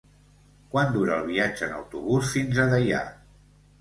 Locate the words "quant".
0.75-0.87